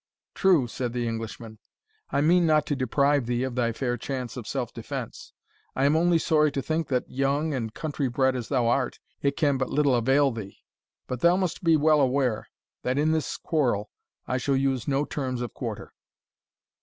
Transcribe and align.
"True," 0.33 0.65
said 0.65 0.93
the 0.93 1.07
Englishman, 1.07 1.59
"I 2.09 2.21
mean 2.21 2.47
not 2.47 2.65
to 2.65 2.75
deprive 2.75 3.27
thee 3.27 3.43
of 3.43 3.53
thy 3.53 3.71
fair 3.71 3.97
chance 3.97 4.35
of 4.35 4.47
self 4.47 4.73
defence. 4.73 5.31
I 5.75 5.85
am 5.85 5.95
only 5.95 6.17
sorry 6.17 6.51
to 6.53 6.61
think, 6.63 6.87
that, 6.87 7.07
young 7.07 7.53
and 7.53 7.71
country 7.71 8.07
bred 8.07 8.35
as 8.35 8.49
thou 8.49 8.65
art, 8.67 8.99
it 9.21 9.37
can 9.37 9.59
but 9.59 9.69
little 9.69 9.93
avail 9.93 10.31
thee. 10.31 10.57
But 11.05 11.19
thou 11.19 11.35
must 11.37 11.63
be 11.63 11.77
well 11.77 12.01
aware, 12.01 12.47
that 12.81 12.97
in 12.97 13.11
this 13.11 13.37
quarrel 13.37 13.91
I 14.27 14.39
shall 14.39 14.55
use 14.57 14.87
no 14.87 15.05
terms 15.05 15.39
of 15.39 15.53
quarter." 15.53 15.93